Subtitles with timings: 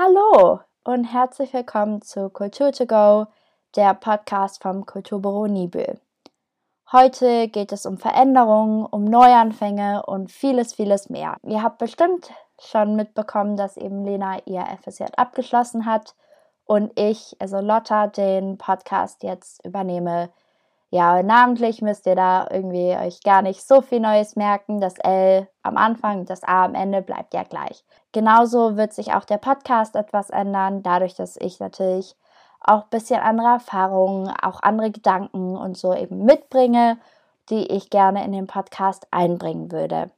[0.00, 3.26] Hallo und herzlich willkommen zu Kultur to Go,
[3.74, 6.00] der Podcast vom Kulturbüro Nibel.
[6.92, 11.36] Heute geht es um Veränderungen, um Neuanfänge und vieles, vieles mehr.
[11.42, 12.30] Ihr habt bestimmt
[12.60, 16.14] schon mitbekommen, dass eben Lena ihr FSJ abgeschlossen hat
[16.64, 20.30] und ich, also Lotta, den Podcast jetzt übernehme.
[20.90, 24.80] Ja, namentlich müsst ihr da irgendwie euch gar nicht so viel Neues merken.
[24.80, 27.84] Das L am Anfang, das A am Ende bleibt ja gleich.
[28.12, 32.16] Genauso wird sich auch der Podcast etwas ändern, dadurch, dass ich natürlich
[32.60, 36.98] auch ein bisschen andere Erfahrungen, auch andere Gedanken und so eben mitbringe,
[37.50, 40.10] die ich gerne in den Podcast einbringen würde.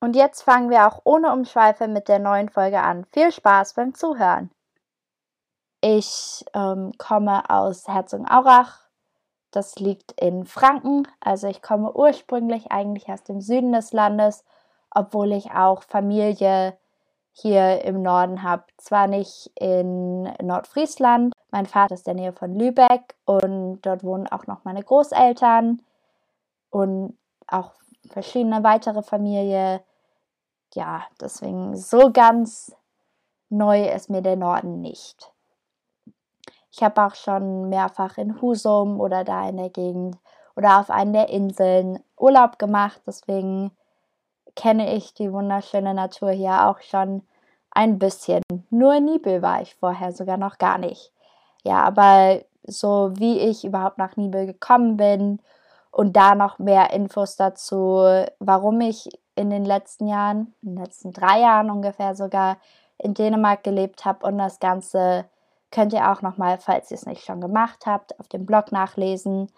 [0.00, 3.04] Und jetzt fangen wir auch ohne Umschweife mit der neuen Folge an.
[3.12, 4.50] Viel Spaß beim Zuhören.
[5.80, 8.83] Ich ähm, komme aus Herzogenaurach.
[9.54, 11.06] Das liegt in Franken.
[11.20, 14.44] Also ich komme ursprünglich eigentlich aus dem Süden des Landes,
[14.90, 16.76] obwohl ich auch Familie
[17.30, 18.64] hier im Norden habe.
[18.78, 24.26] Zwar nicht in Nordfriesland, mein Vater ist in der Nähe von Lübeck und dort wohnen
[24.26, 25.80] auch noch meine Großeltern
[26.70, 27.74] und auch
[28.10, 29.84] verschiedene weitere Familie.
[30.74, 32.76] Ja, deswegen so ganz
[33.50, 35.33] neu ist mir der Norden nicht.
[36.76, 40.18] Ich habe auch schon mehrfach in Husum oder da in der Gegend
[40.56, 43.00] oder auf einen der Inseln Urlaub gemacht.
[43.06, 43.70] Deswegen
[44.56, 47.22] kenne ich die wunderschöne Natur hier auch schon
[47.70, 48.42] ein bisschen.
[48.70, 51.12] Nur in Nibel war ich vorher sogar noch gar nicht.
[51.62, 55.40] Ja, aber so wie ich überhaupt nach Nibel gekommen bin
[55.92, 61.12] und da noch mehr Infos dazu, warum ich in den letzten Jahren, in den letzten
[61.12, 62.56] drei Jahren ungefähr sogar
[62.98, 65.26] in Dänemark gelebt habe und das Ganze
[65.74, 69.50] könnt ihr auch nochmal, falls ihr es nicht schon gemacht habt, auf dem Blog nachlesen.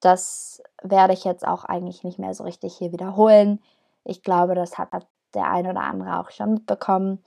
[0.00, 3.62] Das werde ich jetzt auch eigentlich nicht mehr so richtig hier wiederholen.
[4.04, 4.90] Ich glaube, das hat
[5.32, 7.24] der ein oder andere auch schon mitbekommen.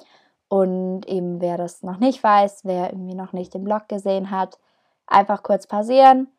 [0.50, 4.60] Und eben wer das noch nicht weiß, wer irgendwie noch nicht den Blog gesehen hat,
[5.08, 6.30] einfach kurz pausieren,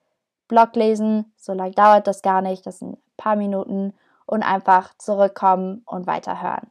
[0.47, 3.93] Blog lesen, so lange dauert das gar nicht, das sind ein paar Minuten
[4.25, 6.71] und einfach zurückkommen und weiterhören.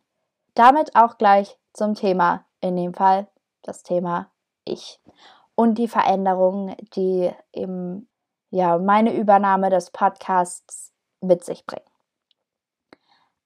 [0.55, 3.27] Damit auch gleich zum Thema, in dem Fall
[3.61, 4.31] das Thema
[4.67, 4.99] Ich
[5.55, 8.07] und die Veränderungen, die eben
[8.51, 11.85] ja meine Übernahme des Podcasts mit sich bringen.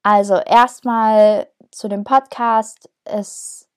[0.03, 2.89] Also erstmal zu dem Podcast.
[3.05, 3.69] Es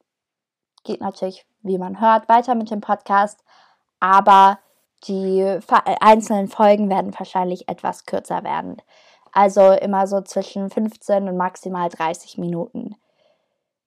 [0.82, 3.43] geht natürlich, wie man hört, weiter mit dem Podcast,
[4.00, 4.59] aber
[5.06, 5.61] die
[6.00, 8.82] einzelnen Folgen werden wahrscheinlich etwas kürzer werden.
[9.32, 12.97] Also immer so zwischen 15 und maximal 30 Minuten.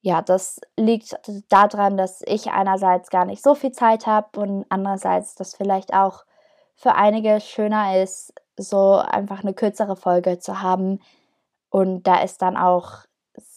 [0.08, 1.20] Ja, das liegt
[1.50, 6.24] daran, dass ich einerseits gar nicht so viel Zeit habe und andererseits, dass vielleicht auch
[6.78, 11.02] für einige schöner ist, so einfach eine kürzere Folge zu haben.
[11.70, 13.00] Und da ist dann auch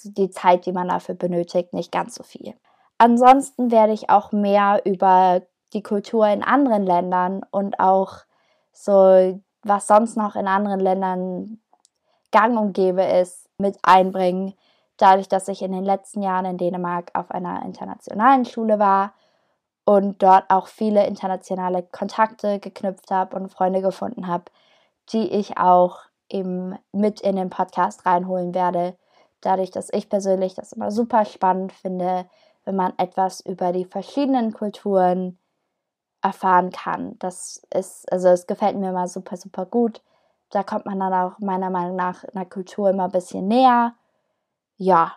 [0.02, 2.54] die Zeit, die man dafür benötigt, nicht ganz so viel.
[2.98, 8.24] Ansonsten werde ich auch mehr über die Kultur in anderen Ländern und auch
[8.72, 11.60] so, was sonst noch in anderen Ländern
[12.32, 14.54] gang und gäbe ist, mit einbringen.
[15.00, 19.14] Dadurch, dass ich in den letzten Jahren in Dänemark auf einer internationalen Schule war
[19.86, 24.44] und dort auch viele internationale Kontakte geknüpft habe und Freunde gefunden habe,
[25.10, 28.94] die ich auch eben mit in den Podcast reinholen werde.
[29.40, 32.26] Dadurch, dass ich persönlich das immer super spannend finde,
[32.66, 35.38] wenn man etwas über die verschiedenen Kulturen
[36.20, 37.18] erfahren kann.
[37.20, 40.02] Das ist, also es gefällt mir immer super, super gut.
[40.50, 43.94] Da kommt man dann auch meiner Meinung nach einer Kultur immer ein bisschen näher.
[44.80, 45.12] Ja.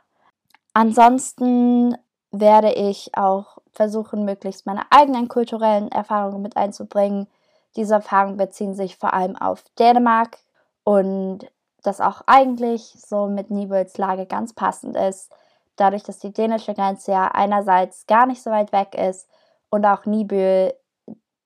[0.73, 1.95] Ansonsten
[2.31, 7.27] werde ich auch versuchen, möglichst meine eigenen kulturellen Erfahrungen mit einzubringen.
[7.75, 10.37] Diese Erfahrungen beziehen sich vor allem auf Dänemark
[10.83, 11.47] und
[11.81, 15.31] das auch eigentlich so mit Nibels Lage ganz passend ist
[15.75, 19.29] dadurch, dass die dänische Grenze ja einerseits gar nicht so weit weg ist
[19.69, 20.73] und auch Nibel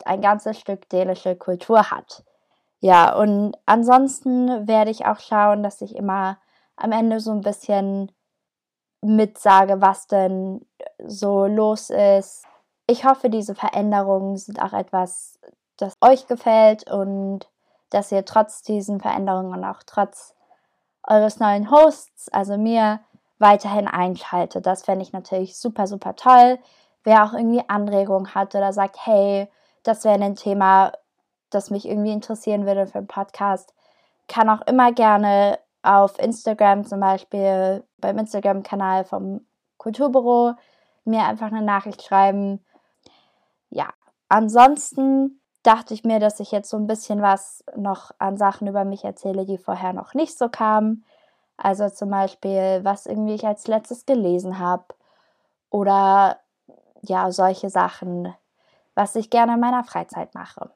[0.05, 2.23] ein ganzes Stück dänische Kultur hat.
[2.79, 6.37] Ja, und ansonsten werde ich auch schauen, dass ich immer
[6.77, 8.11] am Ende so ein bisschen
[9.01, 10.65] mitsage, was denn
[11.03, 12.45] so los ist.
[12.87, 15.39] Ich hoffe, diese Veränderungen sind auch etwas,
[15.77, 17.49] das euch gefällt und
[17.89, 20.35] dass ihr trotz diesen Veränderungen und auch trotz
[21.03, 22.99] eures neuen Hosts, also mir,
[23.39, 24.65] weiterhin einschaltet.
[24.65, 26.59] Das fände ich natürlich super, super toll.
[27.03, 29.47] Wer auch irgendwie Anregungen hat oder sagt, hey,
[29.83, 30.91] das wäre ein Thema,
[31.49, 33.73] das mich irgendwie interessieren würde für einen Podcast,
[34.27, 39.45] kann auch immer gerne auf Instagram zum Beispiel, beim Instagram-Kanal vom
[39.77, 40.53] Kulturbüro,
[41.05, 42.63] mir einfach eine Nachricht schreiben.
[43.69, 43.89] Ja,
[44.27, 48.85] ansonsten dachte ich mir, dass ich jetzt so ein bisschen was noch an Sachen über
[48.85, 51.05] mich erzähle, die vorher noch nicht so kamen.
[51.57, 54.85] Also zum Beispiel, was irgendwie ich als letztes gelesen habe
[55.69, 56.39] oder
[57.01, 58.33] ja, solche Sachen,
[58.95, 60.69] was ich gerne in meiner Freizeit mache.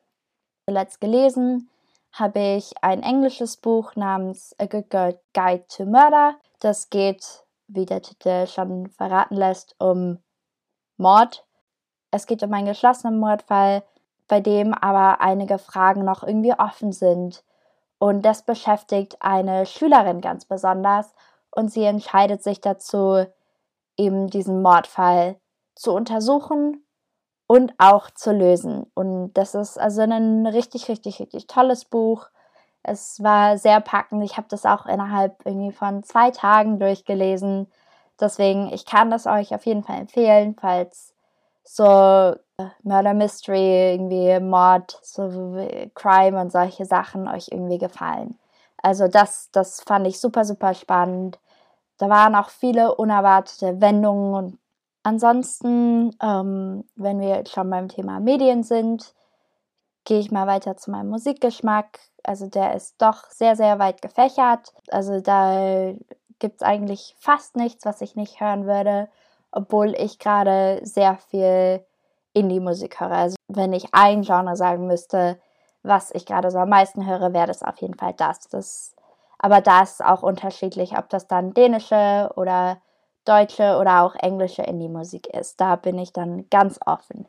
[0.66, 1.71] Zuletzt gelesen
[2.12, 6.36] habe ich ein englisches Buch namens A Good Girl Guide to Murder.
[6.60, 10.20] Das geht, wie der Titel schon verraten lässt, um
[10.98, 11.46] Mord.
[12.12, 13.84] Es geht um einen geschlossenen Mordfall,
[14.28, 17.44] bei dem aber einige Fragen noch irgendwie offen sind.
[17.98, 21.14] Und das beschäftigt eine Schülerin ganz besonders
[21.52, 23.26] und sie entscheidet sich dazu,
[23.98, 25.40] eben diesen Mordfall
[25.76, 26.84] zu untersuchen
[27.52, 28.90] und auch zu lösen.
[28.94, 32.30] Und das ist also ein richtig, richtig, richtig tolles Buch.
[32.82, 34.24] Es war sehr packend.
[34.24, 37.70] Ich habe das auch innerhalb irgendwie von zwei Tagen durchgelesen.
[38.22, 41.14] Deswegen, ich kann das euch auf jeden Fall empfehlen, falls
[41.66, 42.38] so äh,
[42.84, 45.28] Murder Mystery, irgendwie Mord, so
[45.94, 48.40] Crime und solche Sachen euch irgendwie gefallen.
[48.82, 51.38] Also das, das fand ich super, super spannend.
[51.98, 54.61] Da waren auch viele unerwartete Wendungen und
[55.04, 59.14] ansonsten, ähm, wenn wir schon beim Thema Medien sind,
[60.06, 62.00] gehe ich mal weiter zu meinem Musikgeschmack.
[62.24, 64.74] Also der ist doch sehr, sehr weit gefächert.
[64.90, 65.94] Also da
[66.40, 69.10] gibt es eigentlich fast nichts, was ich nicht hören würde,
[69.52, 71.86] obwohl ich gerade sehr viel
[72.34, 73.12] Indie-Musik höre.
[73.12, 75.40] Also wenn ich ein Genre sagen müsste,
[75.84, 78.48] was ich gerade so am meisten höre, wäre das auf jeden Fall das.
[78.50, 78.96] das
[79.40, 82.80] aber da ist es auch unterschiedlich, ob das dann dänische oder
[83.26, 85.60] deutsche oder auch englische Indie-Musik ist.
[85.62, 87.28] Da bin ich dann ganz offen.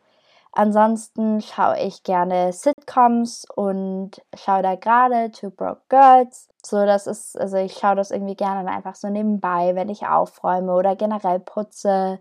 [0.52, 6.48] Ansonsten schaue ich gerne Sitcoms und schaue da gerade Two Broke Girls.
[6.64, 10.74] So, das ist, also ich schaue das irgendwie gerne einfach so nebenbei, wenn ich aufräume
[10.74, 12.20] oder generell putze,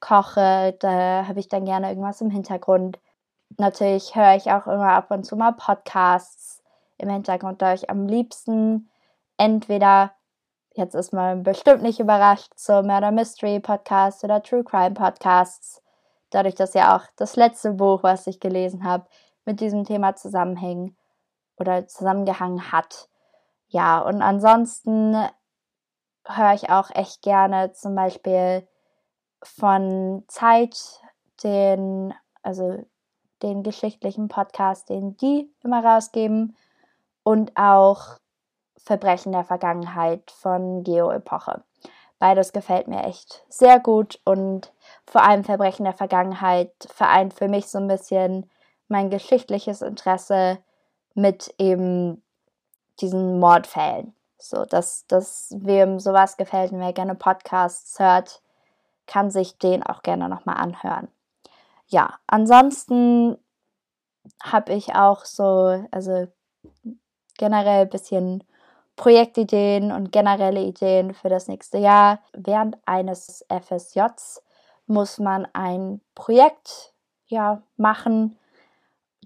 [0.00, 0.76] koche.
[0.80, 2.98] Da habe ich dann gerne irgendwas im Hintergrund.
[3.58, 6.62] Natürlich höre ich auch immer ab und zu mal Podcasts
[6.98, 8.90] im Hintergrund, da ich am liebsten
[9.38, 10.12] entweder,
[10.74, 15.82] jetzt ist man bestimmt nicht überrascht, so Murder Mystery Podcasts oder True Crime Podcasts,
[16.30, 19.06] dadurch, dass ja auch das letzte Buch, was ich gelesen habe,
[19.44, 20.96] mit diesem Thema zusammenhängt
[21.56, 23.08] oder zusammengehangen hat.
[23.68, 25.14] Ja, und ansonsten
[26.26, 28.66] höre ich auch echt gerne zum Beispiel
[29.42, 31.00] von Zeit
[31.42, 32.84] den, also
[33.42, 36.56] den geschichtlichen Podcast, den die immer rausgeben
[37.22, 38.19] und auch
[38.84, 41.62] Verbrechen der Vergangenheit von Geo-Epoche.
[42.18, 44.72] Beides gefällt mir echt sehr gut und
[45.06, 48.50] vor allem Verbrechen der Vergangenheit vereint für mich so ein bisschen
[48.88, 50.58] mein geschichtliches Interesse
[51.14, 52.22] mit eben
[53.00, 54.14] diesen Mordfällen.
[54.38, 58.42] So, dass, dass wem sowas gefällt und wer gerne Podcasts hört,
[59.06, 61.08] kann sich den auch gerne nochmal anhören.
[61.88, 63.36] Ja, ansonsten
[64.42, 66.26] habe ich auch so, also
[67.38, 68.44] generell ein bisschen
[69.00, 72.18] Projektideen und generelle Ideen für das nächste Jahr.
[72.34, 74.42] Während eines FSJs
[74.86, 76.92] muss man ein Projekt
[77.26, 78.36] ja, machen,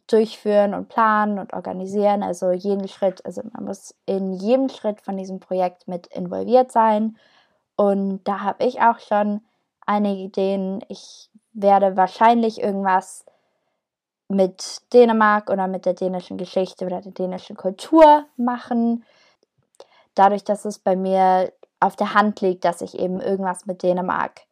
[0.06, 2.22] durchführen und planen und organisieren.
[2.22, 7.16] Also jeden Schritt, also man muss in jedem Schritt von diesem Projekt mit involviert sein.
[7.74, 9.40] Und da habe ich auch schon
[9.84, 10.84] einige Ideen.
[10.88, 13.26] Ich werde wahrscheinlich irgendwas
[14.28, 19.02] mit Dänemark oder mit der dänischen Geschichte oder der dänischen Kultur machen
[20.14, 24.42] dadurch, dass es bei mir auf der Hand liegt, dass ich eben irgendwas mit Dänemark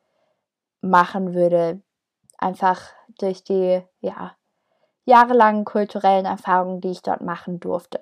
[0.81, 1.81] machen würde,
[2.39, 2.81] einfach
[3.19, 4.33] durch die ja,
[5.05, 8.01] jahrelangen kulturellen Erfahrungen, die ich dort machen durfte.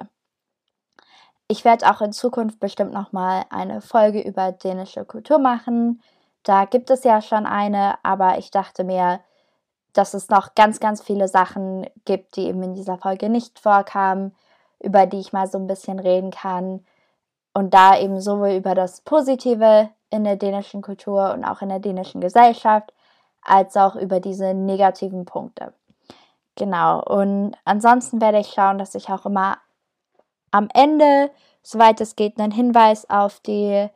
[1.48, 6.02] Ich werde auch in Zukunft bestimmt nochmal eine Folge über dänische Kultur machen.
[6.42, 9.20] Da gibt es ja schon eine, aber ich dachte mir,
[9.92, 14.34] dass es noch ganz, ganz viele Sachen gibt, die eben in dieser Folge nicht vorkamen,
[14.80, 16.84] über die ich mal so ein bisschen reden kann
[17.54, 21.78] und da eben sowohl über das Positive in der dänischen Kultur und auch in der
[21.78, 22.92] dänischen Gesellschaft,
[23.42, 25.72] als auch über diese negativen Punkte.
[26.56, 29.58] Genau, und ansonsten werde ich schauen, dass ich auch immer
[30.50, 31.30] am Ende,
[31.62, 33.88] soweit es geht, einen Hinweis auf die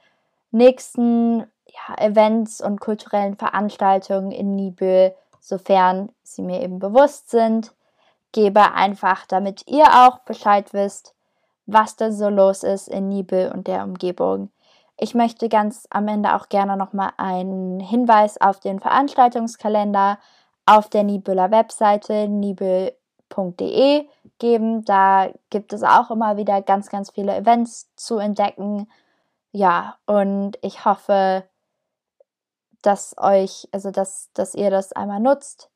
[0.50, 7.74] nächsten ja, Events und kulturellen Veranstaltungen in Nibel, sofern sie mir eben bewusst sind,
[8.32, 11.14] gebe, einfach damit ihr auch Bescheid wisst,
[11.66, 14.50] was da so los ist in Nibel und der Umgebung.
[14.96, 20.18] Ich möchte ganz am Ende auch gerne nochmal einen Hinweis auf den Veranstaltungskalender
[20.66, 24.06] auf der Nibeler Webseite nibel.de
[24.38, 24.84] geben.
[24.84, 28.88] Da gibt es auch immer wieder ganz, ganz viele Events zu entdecken.
[29.50, 31.44] Ja, und ich hoffe,
[32.82, 35.70] dass euch, also dass, dass ihr das einmal nutzt.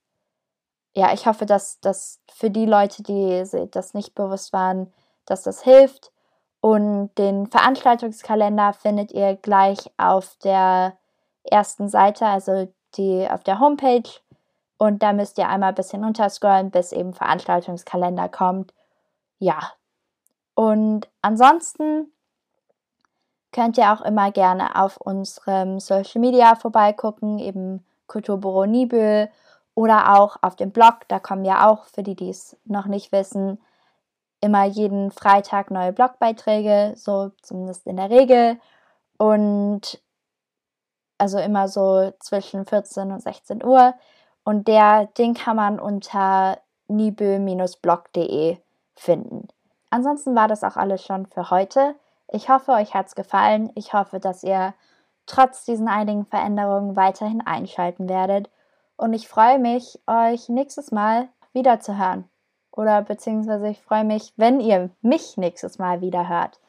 [0.95, 4.92] Ja, ich hoffe, dass, dass für die Leute, die das nicht bewusst waren,
[5.31, 6.13] dass das hilft.
[6.61, 10.97] Und den Veranstaltungskalender findet ihr gleich auf der
[11.45, 14.09] ersten Seite, also die auf der Homepage
[14.79, 18.73] Und da müsst ihr einmal ein bisschen runterscrollen, bis eben Veranstaltungskalender kommt.
[19.39, 19.73] Ja.
[20.55, 22.13] Und ansonsten
[23.53, 29.31] könnt ihr auch immer gerne auf unserem Social Media vorbeigucken, eben Kulturbüro Nibel
[29.75, 31.01] oder auch auf dem Blog.
[31.09, 33.59] Da kommen ja auch, für die, die es noch nicht wissen,
[34.40, 38.59] immer jeden Freitag neue Blogbeiträge, so zumindest in der Regel.
[39.16, 40.00] Und
[41.18, 43.95] also immer so zwischen 14 und 16 Uhr.
[44.45, 48.59] Und der, den kann man unter nibel-blog.de
[48.95, 49.49] finden.
[49.90, 51.97] Ansonsten war das auch alles schon für heute.
[52.28, 53.71] Ich hoffe, euch hat es gefallen.
[53.75, 54.75] Ich hoffe, dass ihr
[55.26, 58.50] trotz diesen einigen Veränderungen weiterhin einschalten werdet.
[58.97, 62.28] Und ich freue mich, euch nächstes Mal wieder zu hören.
[62.71, 66.61] Oder beziehungsweise ich freue mich, wenn ihr mich nächstes Mal wieder hört.